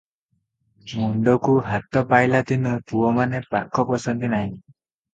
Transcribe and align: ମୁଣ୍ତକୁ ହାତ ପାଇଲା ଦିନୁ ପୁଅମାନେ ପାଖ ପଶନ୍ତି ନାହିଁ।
ମୁଣ୍ତକୁ 1.01 1.53
ହାତ 1.69 2.05
ପାଇଲା 2.15 2.43
ଦିନୁ 2.53 2.75
ପୁଅମାନେ 2.95 3.45
ପାଖ 3.55 3.89
ପଶନ୍ତି 3.95 4.35
ନାହିଁ। 4.37 4.55